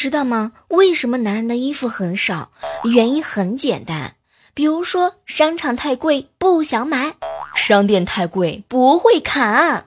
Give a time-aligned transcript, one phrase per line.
[0.00, 0.52] 知道吗？
[0.68, 2.50] 为什么男人的衣服很少？
[2.84, 4.14] 原因很简单，
[4.54, 7.16] 比如说商场太贵不想买，
[7.54, 9.84] 商店太贵不会看，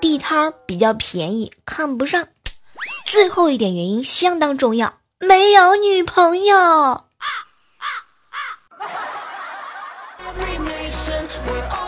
[0.00, 2.26] 地摊儿比较便宜看不上。
[3.06, 7.04] 最后一点原因相当重要，没有女朋友。
[10.18, 11.83] Every nation, we're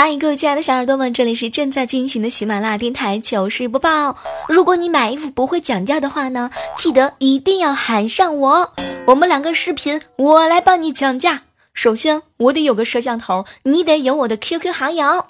[0.00, 4.16] 嗨，各位亲爱的小耳朵们，这里是正在进行的喜马拉雅电台糗事播报。
[4.48, 8.72] 如果你买衣服不会讲价的话呢，记得一定要喊上我，
[9.08, 11.42] 我们两个视频，我来帮你讲价。
[11.74, 15.26] 首先，我得有个摄像头，你得有我的 QQ 好友。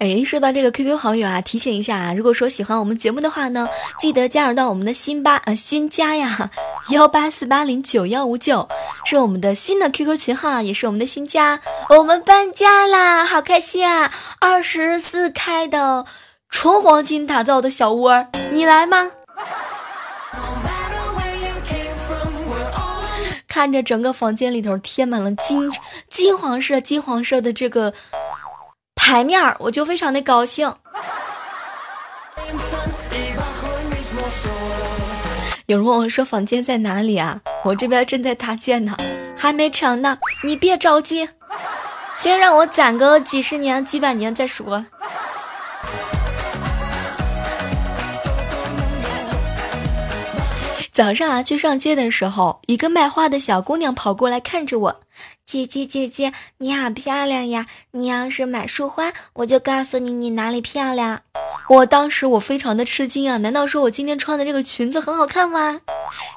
[0.00, 6.50] 哎，说到这个 QQ 好友啊，提醒一下啊，如果说喜欢我们节目的话呢，记得加入到我们的新八呃新家呀，
[6.88, 8.66] 幺八四八零九幺五九，
[9.04, 11.60] 是我们的新的 QQ 群号，也是我们的新家。
[11.90, 14.10] 我们搬家啦，好开心啊！
[14.40, 16.06] 二十四开的
[16.48, 19.10] 纯黄金打造的小窝，你来吗？
[23.46, 25.70] 看着整个房间里头贴满了金
[26.08, 27.92] 金黄色、金黄色的这个
[29.02, 30.72] 台面儿，我就非常的高兴。
[35.66, 37.40] 有人问我说房间在哪里啊？
[37.64, 38.94] 我这边正在搭建呢，
[39.36, 40.18] 还没成呢。
[40.44, 41.28] 你别着急，
[42.14, 44.84] 先让我攒个几十年、几百年再说。
[51.00, 55.00] 早上啊，去上街的时候，一个卖花的小姑娘跑过来看着我，
[55.46, 57.66] 姐姐姐姐，你好漂亮呀！
[57.92, 61.22] 你要是买束花，我就告诉你你哪里漂亮。
[61.70, 63.38] 我当时我非常的吃惊啊！
[63.38, 65.80] 难道说我今天穿的这个裙子很好看吗？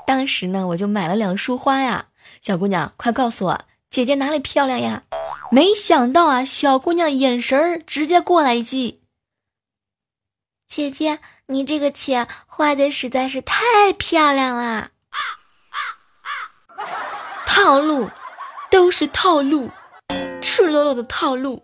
[0.07, 2.05] 当时呢，我就买了两束花呀。
[2.41, 5.03] 小姑娘，快告诉我，姐姐哪里漂亮呀？
[5.51, 8.99] 没想到啊，小姑娘眼神儿直接过来一句
[10.65, 11.19] ：“姐姐，
[11.53, 14.89] 你这个钱花的实在是太漂亮了。”
[17.45, 18.09] 套路，
[18.71, 19.69] 都是套路，
[20.41, 21.61] 赤裸裸的套路。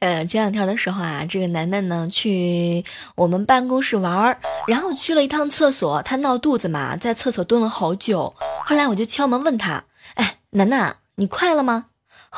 [0.00, 2.84] 呃，前两天的时候啊，这个楠楠呢去
[3.16, 8.32] 我们办公室玩儿，然后去了一趟厕所，他闹肚子嘛，在厕所蹲了好久。
[8.64, 11.86] 后来我就敲门问他，哎，楠楠，你快了吗？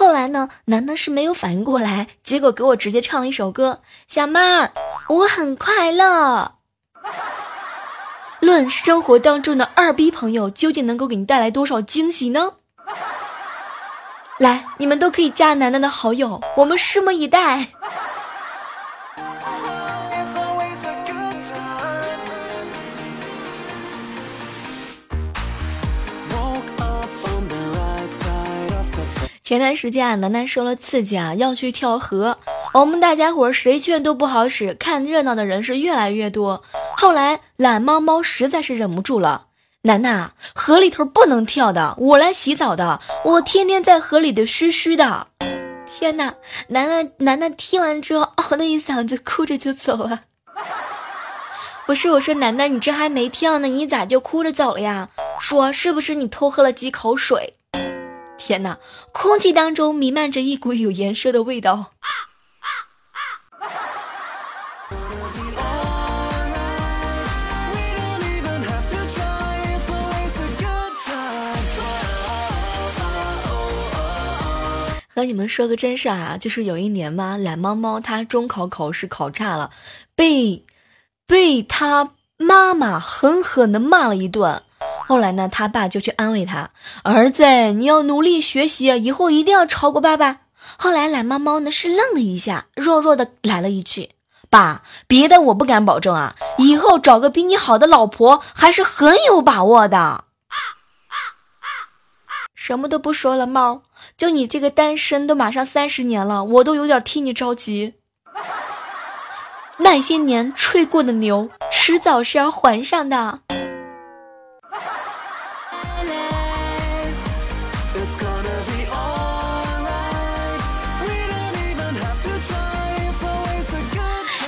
[0.01, 4.73] 后来呢，楠楠是没有反应过来，结果给我直接唱了一首歌，小妹儿，
[5.09, 6.53] 我很快乐。
[8.41, 12.55] 论生活当中的二逼朋友究竟能够给你带来多少惊喜呢？
[14.39, 17.69] 来，你们都可以加楠楠的好友，我们拭目以待。
[29.51, 32.39] 前段时间啊，楠楠受了刺激啊，要去跳河。
[32.73, 36.63] 我们大家伙谁劝都不好使，看热闹的人是越来越多。
[36.97, 39.47] 后来懒猫猫实在是忍不住了，
[39.83, 45.27] 楠楠，河里头不能跳的，我来洗澡的，我天天在河里的嘘嘘的。
[45.85, 46.35] 天呐，
[46.69, 50.21] 楠楠楠楠听完之后，嗷的一嗓子，哭着就走了。
[51.87, 55.09] 不是我说，楠楠，你这还没跳呢，你咋就哭着走了呀？
[55.41, 57.55] 说是不是你偷喝了几口水？
[58.41, 58.79] 天哪，
[59.13, 61.93] 空气当中弥漫着一股有颜色的味道。
[75.13, 79.71] 和你们说个真事啊，就是有一年嘛，懒猫猫它中考考试考差了，
[80.15, 80.65] 被
[81.27, 84.63] 被他妈妈狠狠的骂了一顿。
[85.11, 86.71] 后来呢，他爸就去安慰他
[87.03, 90.43] ：“儿子，你要努力学习，以后一定要超过爸爸。”
[90.79, 94.11] 后来懒猫猫呢是愣了一下，弱弱的来了一句
[94.49, 100.27] ：“爸，别的我不敢保证啊，以后找个比你好的老婆还是很有把握的。”
[102.55, 103.83] 什么都不说了，猫，
[104.17, 107.95] 就你这个单身都马上三十年了，我都有点替你着急。
[109.79, 113.41] 那些年吹过的牛，迟早是要还上的。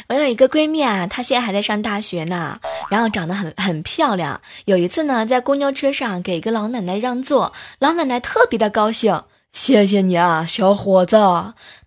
[0.09, 2.59] 我有一个闺蜜啊，她现在还在上大学呢，
[2.91, 4.41] 然后长得很很漂亮。
[4.67, 9.23] 有一次呢，在公交车上给一个老奶奶让座，老奶奶特别的高兴，
[9.53, 11.17] 谢谢你啊，小伙子。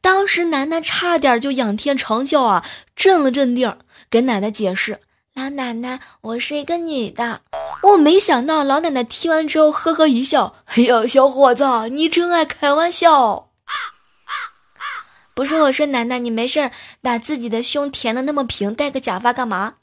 [0.01, 2.65] 当时楠楠差点就仰天长啸啊，
[2.95, 3.77] 镇了镇定，
[4.09, 4.99] 给奶奶解释
[5.35, 7.41] ：“老奶奶，我是一个女的。”
[7.83, 13.49] 我没想到老奶奶听完之后呵呵一笑：“哎呀，小伙子，你真爱开玩笑。”
[15.35, 16.71] 不是我说，奶奶，你没事儿
[17.01, 19.73] 把自己的胸填的那么平，戴个假发干嘛？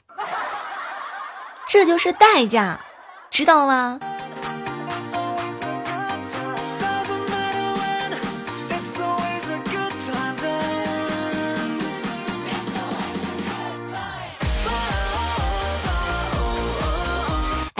[1.67, 2.81] 这就是代价，
[3.29, 3.99] 知道了吗？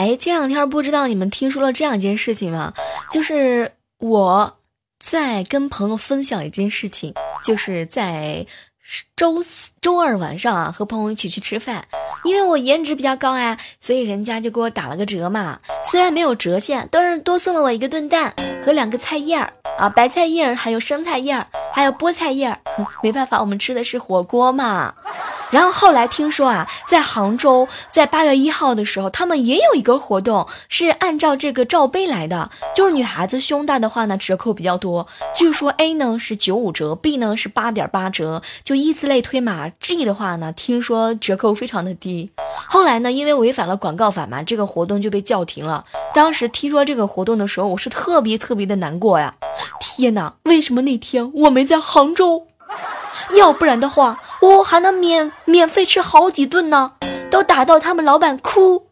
[0.04, 2.74] 哎，这两天不知道你们听说了这样一件事情吗？
[3.10, 4.58] 就是我
[5.00, 8.46] 在跟朋友分享一件事情，就是在
[9.16, 11.86] 周四周二晚上啊，和朋友一起去吃饭，
[12.24, 15.58] 因为我颜值比较高呀，所以人家就给我打了个折嘛。
[15.82, 22.58] 虽然没有折现，但是多送了我一个炖蛋和两个菜叶儿啊，白菜叶儿，还有生菜叶儿，还有菠菜叶儿。
[23.02, 24.94] 没办法，我们吃的是火锅嘛。
[25.54, 35.06] 然后后来听说啊，在杭州，在八月一号的时候，他们也有一个活动，是按照这个罩杯来的，就是女孩子胸大的话呢，折扣比较多。
[35.32, 39.70] 据说 A 呢是九五折，B 呢是八点八折，就依次类推嘛。
[39.78, 42.32] G 的话呢，听说折扣非常的低。
[42.66, 45.84] 后来呢，因为违反了广告法嘛，这个活动就被叫停了。
[46.12, 49.32] 当时听说这个活动的时候，我是特别特别的难过呀！
[49.78, 52.48] 天哪，为什么那天我没在杭州？
[53.32, 56.92] 要不然的话，我还能免免费吃好几顿呢，
[57.30, 58.74] 都打到他们老板哭。
[58.74, 58.82] Oh.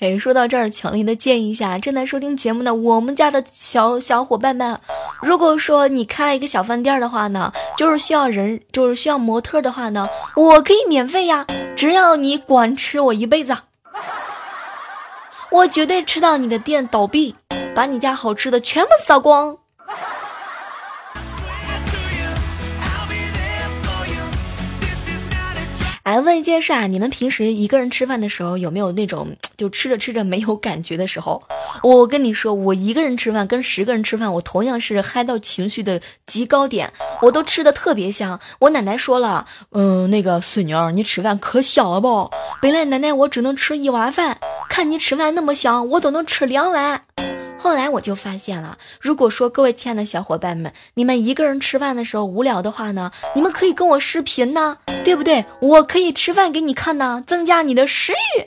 [0.00, 4.80] 哎，说到这儿，强烈的建议一下正在收听节目的我们家的小小伙伴们，
[5.20, 11.46] 如果说你开了一个小饭店的话呢，就是需要人，就是需要模特的话呢，我可以免费呀，
[11.76, 13.56] 只要你管吃我一辈子，
[15.52, 17.34] 我绝对吃到你的店倒闭，
[17.74, 19.58] 把你家好吃的全部扫光。
[26.04, 31.40] 哎，问一件事啊，你们平时一个人吃饭的时候有没有那种就吃着吃着没有感觉的时候？
[31.82, 38.40] 我跟你说，我一个人吃饭跟十个人吃饭，我同样是嗨到情绪的极高点，我都吃的特别香。
[38.58, 42.28] 我奶奶说了，嗯，那个孙女儿，你吃饭可香了不？
[42.60, 44.38] 本来奶奶我只能吃一碗饭，
[44.68, 47.02] 看你吃饭那么香，我都能吃两碗。
[47.62, 55.44] 后来我就发现了，如果说各位亲爱的小伙伴们，你们一个人吃饭的时候无聊的话呢，你们可以跟我视频呢，对不对？
[55.60, 58.46] 我可以吃饭给你看呢，增加你的食欲。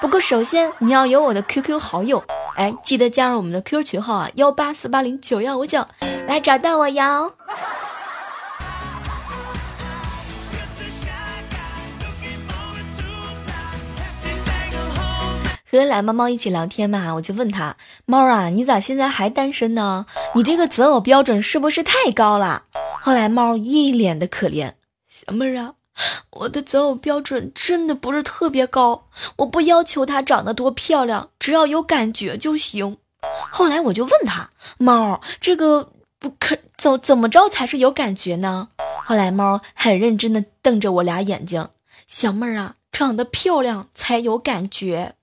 [0.00, 2.24] 不过首先你要有我的 QQ 好友，
[2.56, 5.86] 哎，记得加入我们的 QQ 群号啊，幺八四八零九幺五九，
[6.26, 7.34] 来找到我哟。
[15.70, 17.76] 和懒猫猫一起聊天嘛，我就问他
[18.06, 20.06] ：“猫啊，你咋现在还单身呢？
[20.34, 22.64] 你这个择偶标准是不是太高了？”
[23.02, 24.72] 后来猫一脸的可怜
[25.08, 25.74] ：“小妹儿啊，
[26.30, 32.96] 我的择偶标准真的不是特别高，我不要求她长得多漂亮，只要有感觉就行。”
[33.50, 34.48] 后来我就问他
[34.78, 38.68] ：“猫，这个不可怎怎么着才是有感觉呢？”
[39.04, 41.68] 后来猫很认真的瞪着我俩眼睛
[42.08, 45.14] ：“小妹儿啊，长得漂亮才有感觉。”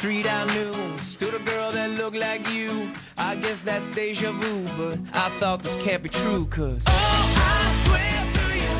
[0.00, 2.88] Street, I knew stood a girl that looked like you.
[3.18, 6.84] I guess that's deja vu, but I thought this can't be true, cause.
[6.86, 6.92] Oh,
[7.36, 8.72] I swear to you,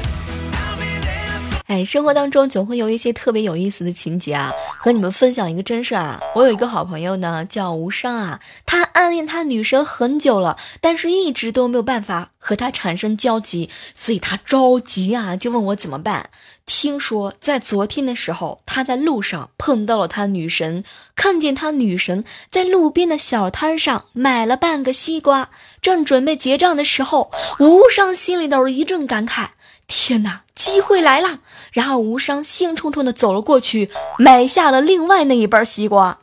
[0.54, 1.40] I'll be there.
[1.66, 6.18] 哎，生活当中总会有一些特别有意思的情节啊，和你们分享一个真事啊。
[6.34, 16.30] 我有一个好朋友呢，叫无伤啊，他暗恋他女神很久了，但是一直都没有办法和他产生交集，所以他着急啊，就问我怎么办。
[16.72, 20.84] 听说在昨天的时候，他在路上碰到了他女神，
[21.16, 25.50] 看见他女神在路边的小摊上买了半个西瓜，
[25.82, 29.48] 正准备结账的时候，无伤心里头一阵感慨。
[29.88, 31.40] 天哪，机会来了！
[31.72, 36.20] 然后无伤兴冲冲的走了过去，买下了另外那一半西瓜。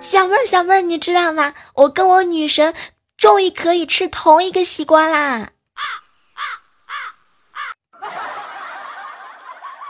[0.00, 1.52] 小妹儿，小妹儿，你知道吗？
[1.74, 2.72] 我跟我女神
[3.18, 5.50] 终于可以吃同一个西瓜啦！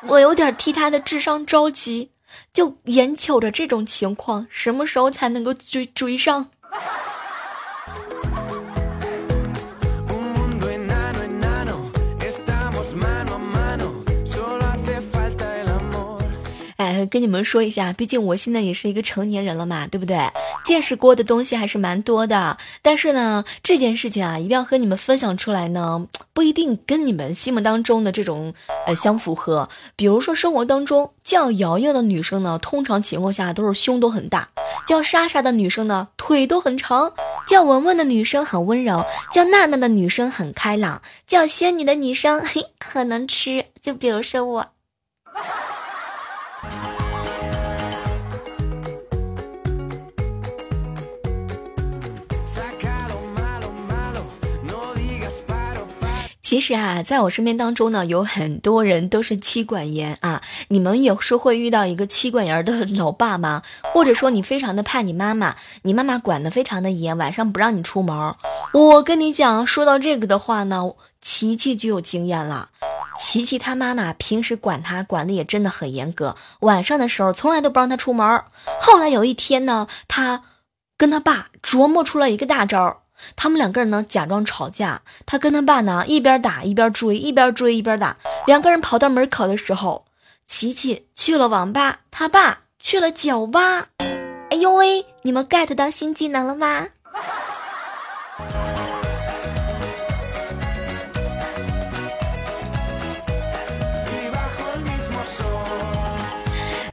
[0.07, 2.11] 我有点替他的智商着急。
[2.53, 6.51] 就眼瞅着这种情况，什么时候才能够追追上？
[16.79, 20.17] 哎，跟你们说一下，毕竟我现在也是一个成年人了嘛，对不对？
[20.65, 22.57] 见识过的东西还是蛮多的。
[22.83, 28.55] 但是呢，这件事情啊，一定要和你们分享出来呢，不一定跟你们心目当中的这种
[28.87, 29.69] 呃相符合。
[29.97, 34.47] 比如说，生活当中叫瑶瑶的女生呢，通常情况下都是胸都很大；
[34.87, 37.11] 叫莎莎的女生呢，腿都很长；
[37.49, 43.65] 叫文文的女生很温柔；叫娜娜的女生很开朗；叫仙女的女生嘿很能吃。
[43.83, 44.67] 就比如说我。
[56.49, 60.41] 其实啊，在我身边当中呢，有很多人都是妻管严啊。
[60.69, 63.63] 你们有时会遇到一个妻管严的老爸吗？
[63.93, 68.35] 或者说你非常的怕你妈妈，你妈妈管的非常的严，晚上不让你出门。
[68.73, 70.91] 我跟你讲，说到这个的话呢，
[71.21, 72.71] 琪琪就有经验了。
[73.19, 78.43] 琪琪他妈妈平时管他管的也真的很严格，晚上的时候从来都不让他出门。
[78.81, 80.45] 后来有一天呢，他
[80.97, 83.03] 跟他爸琢磨出了一个大招。
[83.37, 85.03] 他们两个人呢，假装吵架。
[85.27, 88.17] 他跟他爸呢，一边打一边追，一边追一边打。
[88.47, 90.07] 两个人跑到门口的时候，
[90.47, 93.89] 琪琪去了网吧，他爸去了酒吧。
[94.51, 96.87] 哎呦喂，你们 get 到新技能了吗？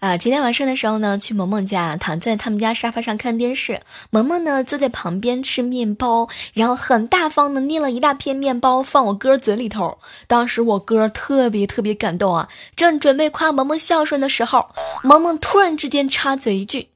[0.05, 3.81] 啊，今天晚上的时候呢，去萌萌家，躺在他们家沙发上看电视。
[4.11, 9.97] 萌萌呢坐在旁边吃面包，然后很大方的捏了一大片面包放我哥嘴里头。
[10.27, 14.69] 当时我哥特别特别感动啊，正准备夸萌萌孝顺的时候，
[15.01, 16.89] 萌萌突然之间插嘴一句：“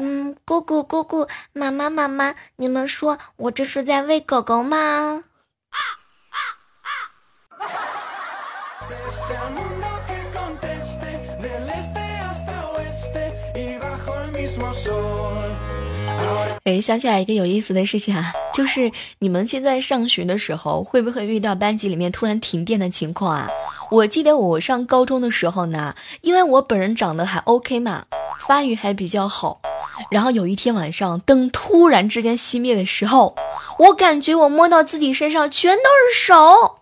[0.00, 5.22] 嗯，姑姑姑姑，妈妈妈妈，你们说我这是在喂狗狗吗？”
[5.68, 5.76] 啊
[7.58, 7.68] 啊
[9.58, 9.67] 啊
[16.68, 23.48] 哎，想起来一个有意思的事情啊，就是你们现在上学的时候，会不会遇到班级里面突然停电的情况啊？
[23.90, 28.04] 我记得我上高中的时候呢，因为我本人长得还 OK 嘛，
[28.46, 29.62] 发育还比较好，
[30.10, 33.34] 然后有一天晚上灯突然之间熄灭的时候，
[33.78, 36.80] 我感觉我摸到自己身上全都是手。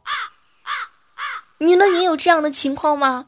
[1.58, 3.26] 你们也有这样的情况吗？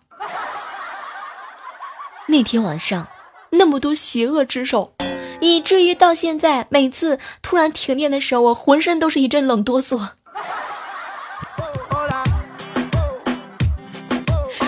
[2.26, 3.06] 那天晚上，
[3.50, 4.94] 那么多邪恶之手。
[5.40, 10.08] 以至于到现在，每次突然停电的时候，我浑身都是一阵冷哆嗦。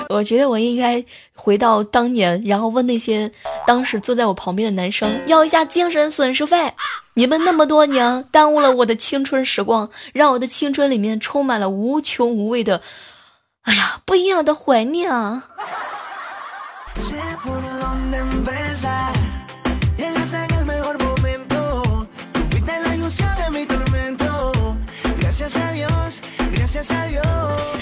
[0.08, 3.30] 我觉得我应该回到当年，然后问那些
[3.64, 6.72] 当时坐在我旁边的男生要一下精神损失费。
[7.14, 12.82] 你们那么多年耽误了我的青春时光，让我的青春里面充满了无穷无味的，
[13.62, 15.44] 哎呀，不一样的怀念啊！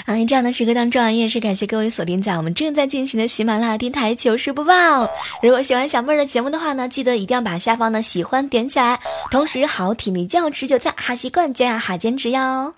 [0.05, 5.07] 啊，这样的时刻当中啊，依然是感谢各位锁定在我们正在进行的喜马拉雅电台糗事播报。
[5.43, 8.99] 如果喜欢小妹儿的节目的话呢，记得一定要把下方的喜欢点起来。
[9.29, 12.73] 同时，好体力就要持久战，好习惯就要好坚持哟。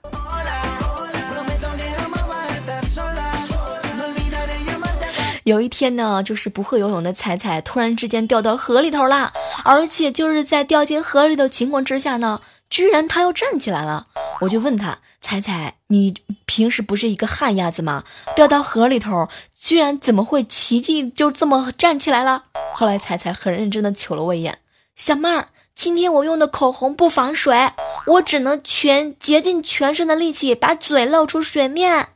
[5.43, 9.31] 有一天呢，就是不会游泳的彩彩突然之间掉到河里头了，
[9.63, 12.41] 而且就是在掉进河里的情况之下呢，
[12.71, 14.07] 居然他又站起来了。
[14.39, 14.97] 我就问他。
[15.23, 16.15] 彩彩，你
[16.47, 18.03] 平时不是一个旱鸭子吗？
[18.35, 22.45] 掉到河里头，居然怎么会奇迹就这么站起来了？
[22.73, 24.57] 后来彩彩很认真的瞅了我一眼，
[24.95, 27.69] 小妹儿，今天我用的口红不防水，
[28.07, 32.07] 我只能全竭尽全身的力气把嘴露出水面。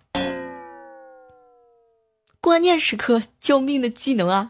[2.42, 4.50] 关键时刻救命的技能啊！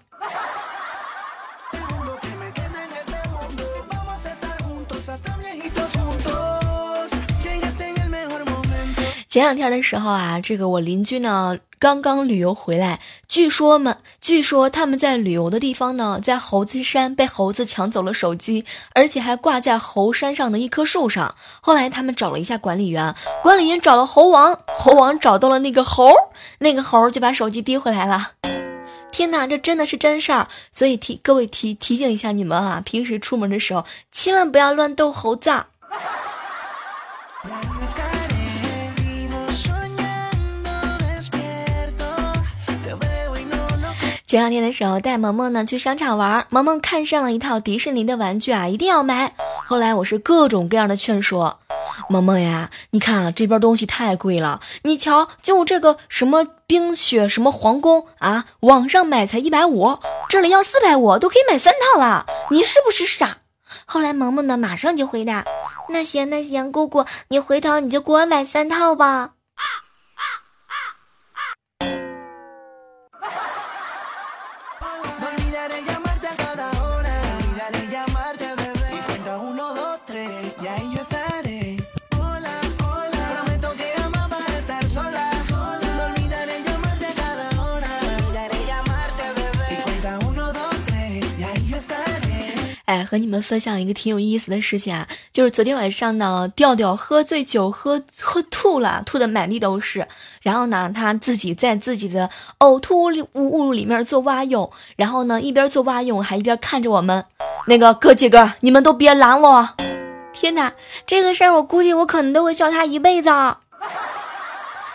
[9.36, 18.64] 前两天的时候啊，这个我邻居呢刚刚旅游回来，据说嘛，据说他们在旅游的地方呢，在猴子山被猴子抢走了手机，
[18.94, 21.36] 而且还挂在猴山上的一棵树上。
[21.60, 23.14] 后来他们找了一下管理员，
[23.44, 26.14] 管理员找了猴王，猴王找到了那个猴，
[26.60, 28.32] 那个猴就把手机递回来了。
[29.12, 35.52] 天哪，这真的是真事儿，所以提各位提提醒一下你们啊，平时出门的时候千万不要乱逗猴子。
[44.36, 49.34] 前两天的时候带萌萌呢去商场玩，萌萌看上了一套迪士尼的玩具啊，一定要买。
[49.66, 51.62] 后来我是各种各样的劝说，
[52.10, 63.38] 萌萌呀，你看啊这边东西太贵了，你瞧就这个什么冰雪什么皇宫啊，网上买才一百五，这里要四百五，都可以买三套了，你是不是傻？
[63.86, 65.46] 后来萌萌呢马上就回答，
[65.88, 69.35] 那行那行，姑姑你回头你就给我买三套吧。
[92.96, 100.08] 哎，和你们分享一个挺有意思的事情啊，就是昨天晚上呢，调调喝醉酒喝喝吐了，吐的满地都是。
[100.42, 107.26] 然后呢，他自己在自己的呕吐物物里面做蛙泳，然后呢，一边做蛙泳还一边看着我们。
[107.68, 109.70] 那个哥几个，你们都别拦我！
[110.32, 110.72] 天哪，
[111.06, 113.30] 这个事儿我估计我可能都会笑他一辈子。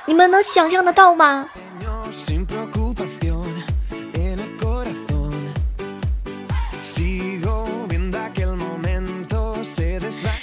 [0.06, 1.50] 你们能想象得到吗？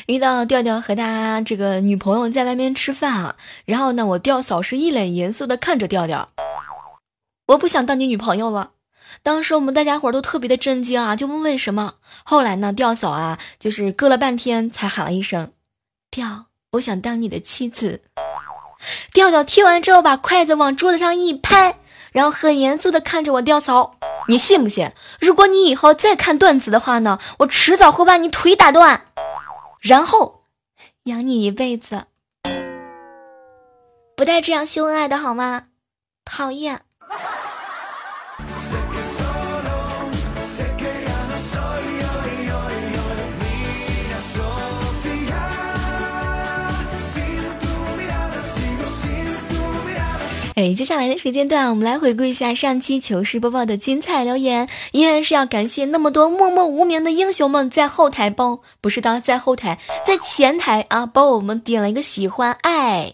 [0.08, 3.36] 遇到调调和他这个女朋友在外面吃饭啊，
[3.66, 6.30] 然后呢，我调嫂是一脸严肃的看着调调，
[7.48, 8.72] 我不想当你女朋友了。
[9.22, 11.96] 当时我们大家伙都特别的震惊啊，就问为什么。
[12.24, 15.52] 后来呢，调嫂啊，就是隔了半天才喊了一声
[16.10, 18.00] ：“调，我想当你的妻子。”
[19.12, 21.80] 调调听完之后，把筷子往桌子上一拍，
[22.14, 23.98] 然后很严肃的看着我调嫂
[24.30, 24.90] ：“你信不信？
[25.20, 29.02] 如果你以后再看段子的话呢，我迟早会把你腿打断。”
[29.82, 30.46] 然后
[31.04, 32.08] 养你一辈子，
[34.16, 35.70] 不带这样秀恩爱的好吗？
[36.26, 36.87] 讨厌。
[50.58, 54.68] 哎，接下来的时间段，我们来回顾一下上期糗事播报的精彩留言。
[54.92, 63.14] 依然是要感谢那么多默默无名的英雄们在后台帮，不是当在后台，在前台啊，帮我们点了一个喜欢爱。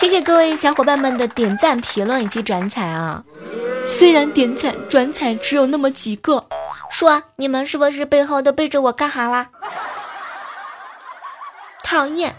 [0.00, 3.24] 谢谢各位小伙伴们的点赞、评论以及转采啊！
[3.84, 6.46] 虽然点赞、转采只有那么几个，
[6.88, 9.48] 说你们是不是背后都背着我干哈啦？
[11.82, 12.32] 讨厌！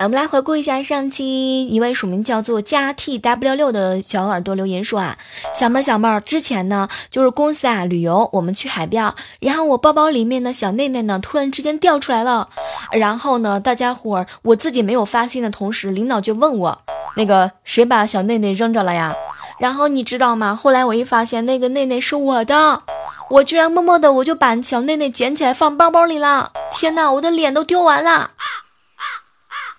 [0.00, 5.16] 我们来回顾一下上期一位署名叫做加 T W 六的小耳朵留言说啊，
[5.54, 12.48] 小妹儿小妹儿，之前呢就是公司啊旅游，我们去海边，然后我包包里面的小内内呢突然之间掉出来了，
[12.92, 16.78] 然后呢大家伙儿我自己没有发现的同时，领导就问我
[17.16, 19.14] 那个谁把小内内扔着了呀？
[19.58, 20.54] 然后你知道吗？
[20.54, 22.82] 后来我一发现那个内内是我的，
[23.30, 28.32] 我居然默默的我就把小内内捡起来放包包里了，天哪，我的脸都丢完了。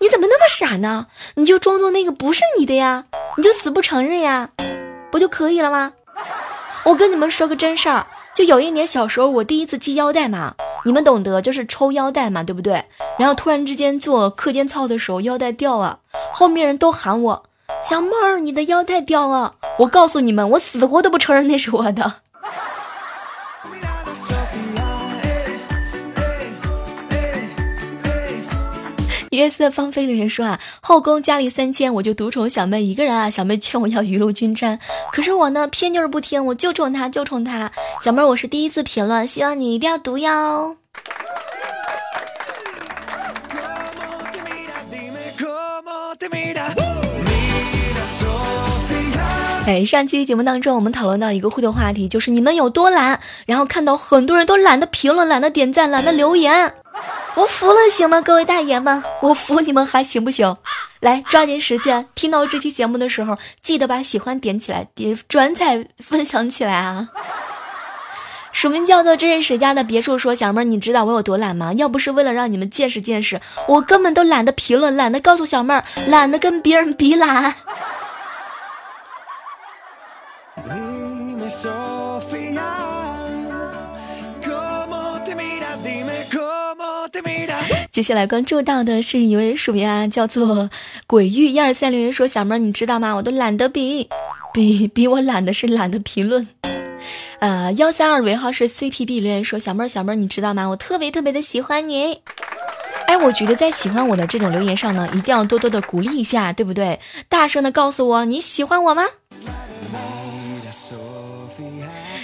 [0.06, 1.08] 你怎么那么傻呢？
[1.34, 3.06] 你就装作那个不是你的呀，
[3.38, 4.52] 你就死不承认呀，
[5.10, 5.94] 不就可以了吗？
[6.84, 12.86] 我跟你们说个真事儿，就有一年小时候我第一次系腰带嘛，你们懂得，就是抽腰带嘛，对不对？
[13.18, 15.98] 然后突然之间做课间操的时候腰带掉了，
[16.32, 17.44] 后面人都喊我
[17.84, 19.56] 小妹儿，你的腰带掉了。
[19.80, 22.18] 我告诉你们，我死活都不承认那是我的。
[29.36, 33.30] 约瑟芳菲留言说啊，后宫佳丽三千，我就独宠小妹一个人啊。
[33.30, 34.80] 小妹劝我要雨露均沾，
[35.12, 37.72] 可是我呢偏就是不听，我就宠她就宠她。
[38.02, 40.78] 小妹，我是第一次评论，希望你一定要读哟。
[49.68, 56.72] 哎，上期节目当中，我们讨论到一个互动话题，就是你们有多懒，然后看到很多人都懒得评论、懒得点赞、懒得留言，
[57.36, 58.22] 我服了，行吗？
[58.22, 60.56] 各位大爷们，我服你们还行不行？
[61.02, 67.10] 来，抓紧时间，听到这期节目的时候，记得把喜欢点起来，点转载分享起来啊！
[68.54, 71.74] 署名叫做“这是谁家的别墅”说：“小妹儿，你知道我有多懒吗？
[71.74, 77.54] 要不是为了让你们见识见识，我根本都懒得评论，懒得告诉小妹儿，懒得跟别人比懒。”
[87.96, 90.70] 接下来关注到的是一位署名啊，叫做
[91.08, 93.14] “鬼域一二三”留言说：“小妹儿，你知道吗？
[93.16, 94.10] 我都懒得比，
[94.54, 96.46] 比比我懒的是懒得评论。
[97.40, 100.68] ”呃，幺三二尾号是 CPB 留言说：“小妹儿，小妹儿，你知道吗？
[100.68, 102.20] 我特别特别的喜欢你。”
[103.08, 107.00] 哎，我觉得在喜欢我的这种留言上呢，一定要多多的鼓励一下，对不对？
[107.30, 109.06] 大声的告诉我你喜欢我吗？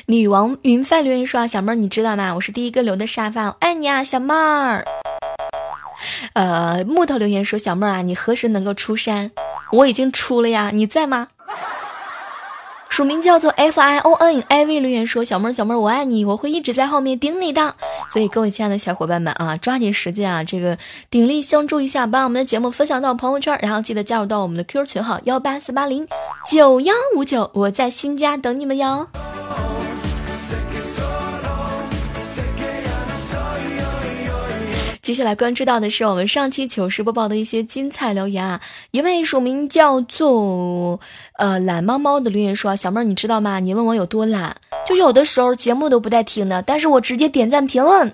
[0.07, 2.35] 女王云帆留言说：“小妹儿，你知道吗？
[2.35, 4.85] 我是第一个留的沙发，我爱你啊，小妹儿。”
[6.33, 9.31] 呃，木头留言说：“小妹儿啊，你何时能够出山？
[9.71, 11.27] 我已经出了呀，你在吗？”
[12.89, 17.75] 署名叫做 F I O N I V 留言说：“小妹儿，小妹儿，我爱你，我会一直在后面顶你的。”
[18.11, 20.77] 所以各位亲爱的小伙伴们啊，抓紧时间啊，这个
[21.09, 26.05] 鼎力相助一下，把我们的节目分享到朋友圈，然后记得加入到我们的 QQ 群号幺八四八零
[26.49, 29.07] 九幺五九，我在新家等你们哟。
[35.01, 38.61] 接下来关注到的是我们上期糗事播报的一些精彩留言啊！
[38.91, 40.99] 一位署名叫做
[41.37, 43.59] 呃懒猫猫的留言说：“小妹儿，你知道吗？
[43.59, 48.13] 你问我有多懒，就有的时候节目都不带听的，但是我直接点赞评论，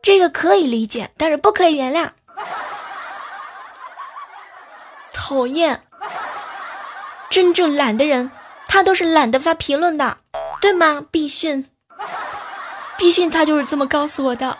[0.00, 2.10] 这个可以理解，但是不可以原谅。
[5.12, 5.82] 讨厌，
[7.28, 8.30] 真正懒的人，
[8.68, 10.18] 他都是懒得发评论的，
[10.60, 11.04] 对吗？
[11.10, 11.66] 必训，
[12.96, 14.56] 必训，他就是这么告诉我的。”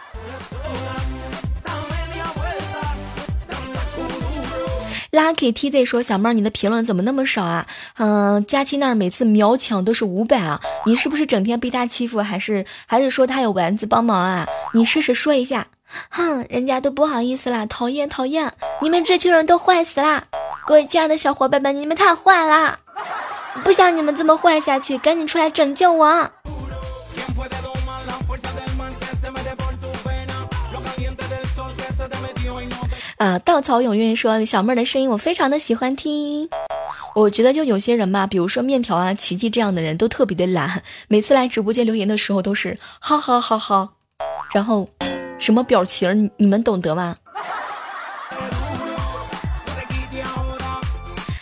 [5.19, 7.67] Lucky TZ 说：“小妹儿，你的评论怎么那么少啊？
[7.97, 14.47] 嗯，佳期那儿每次秒抢都是五百啊，你是不是整天被他欺负，还是还是说他有丸子帮忙啊？
[14.75, 15.67] 你试试说一下。
[16.11, 20.23] 哼，人家都不好意思啦，讨厌讨厌，你们这群人都坏死啦！
[20.65, 22.79] 各位亲爱的小伙伴们，你们太坏啦！
[23.65, 26.31] 不想你们这么坏下去，赶紧出来拯救我！”
[33.19, 36.49] 啊，稻草永远说小妹儿的声音我非常的喜欢听。
[37.17, 43.89] 我觉得就有些人吧，比如说面条啊、奇迹这样的人都特别的懒，每次来直播间留言的时候都是哈哈哈哈，
[44.53, 44.89] 然后
[45.37, 47.17] 什么表情你们懂得吗？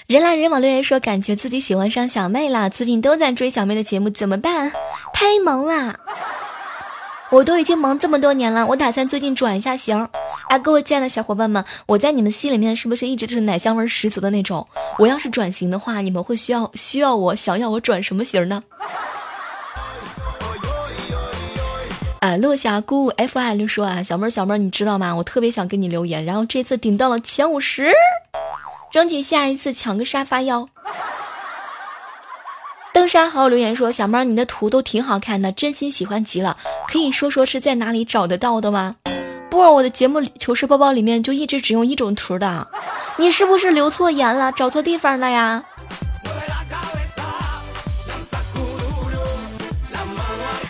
[0.07, 4.73] 人来人往留言说感觉自己喜欢上小妹了，最近都在追小妹的节目，怎么办？
[5.12, 6.01] 太萌了！
[7.29, 10.09] 我都已经忙这么多年了，我打算最近转一下型。
[10.48, 14.66] 哎，各位亲爱的小伙伴们，我在你们心里面是不是一直是奶香味十足的那种？
[14.98, 18.62] 我要是转型的话，你们会需要需要我想要我转什么型呢？
[22.20, 25.16] 啊，落霞孤 F I 就说啊，小妹儿小妹儿，你知道吗？
[25.16, 27.92] 我特别想给你留言，然后这次顶到了前五十，
[28.92, 30.68] 争取下一次抢个沙发哟。
[32.94, 36.56] 登山好友留言说，小妹你的图都挺好看的，真心喜欢极了，
[36.88, 38.96] 可以说说是在哪里找得到的吗？
[39.57, 42.69] 不，我的节目糗事播报里面就一直只用一种图的，
[43.16, 45.64] 你是不是留错言了，找错地方了呀？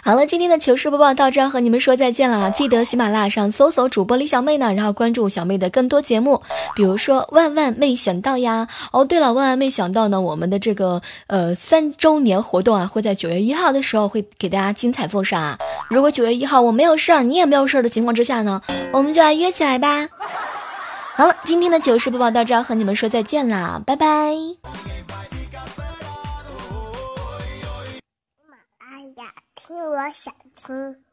[0.07, 2.49] 好了，今天的糗事播报到这儿，和你们说再见了。
[2.53, 6.41] 记得喜马拉雅上搜索主播李小妹呢，然后关注小妹的更多节目，
[6.77, 8.69] 比如说万万没想到呀。
[8.93, 15.59] 哦，对了，万万没想到呢，我们的这个呃三周年活动啊，会在九月一号的时候会给大家精彩奉上啊。
[15.91, 20.09] 如果九月一号我没有事儿，你也没有事儿的情况之下呢，我们就来约起来吧。
[21.17, 24.37] 好了，今天的糗事播报到这儿，和你们说再见啦，拜拜。
[29.79, 31.06] 我想听。